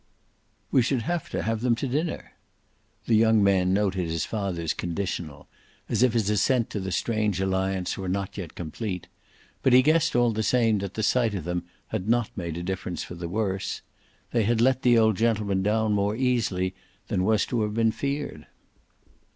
"We 0.71 0.81
should 0.81 1.03
have 1.03 1.29
to 1.29 1.43
have 1.43 1.61
them 1.61 1.75
to 1.75 1.87
dinner." 1.87 2.33
The 3.05 3.13
young 3.15 3.43
man 3.43 3.71
noted 3.71 4.09
his 4.09 4.25
father's 4.25 4.73
conditional, 4.73 5.47
as 5.87 6.01
if 6.01 6.13
his 6.13 6.27
assent 6.31 6.71
to 6.71 6.79
the 6.79 6.91
strange 6.91 7.39
alliance 7.39 7.99
were 7.99 8.09
not 8.09 8.35
yet 8.35 8.55
complete; 8.55 9.07
but 9.61 9.73
he 9.73 9.83
guessed 9.83 10.15
all 10.15 10.31
the 10.31 10.41
same 10.41 10.79
that 10.79 10.95
the 10.95 11.03
sight 11.03 11.35
of 11.35 11.43
them 11.43 11.65
had 11.89 12.09
not 12.09 12.35
made 12.35 12.57
a 12.57 12.63
difference 12.63 13.03
for 13.03 13.13
the 13.13 13.29
worse: 13.29 13.83
they 14.31 14.41
had 14.41 14.59
let 14.59 14.81
the 14.81 14.97
old 14.97 15.17
gentleman 15.17 15.61
down 15.61 15.93
more 15.93 16.15
easily 16.15 16.73
than 17.07 17.23
was 17.23 17.45
to 17.45 17.61
have 17.61 17.75
been 17.75 17.91
feared. 17.91 18.47